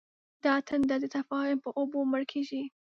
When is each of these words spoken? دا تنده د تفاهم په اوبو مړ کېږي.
دا 0.43 0.53
تنده 0.67 0.95
د 1.01 1.05
تفاهم 1.17 1.57
په 1.65 1.69
اوبو 1.79 1.99
مړ 2.11 2.21
کېږي. 2.31 2.63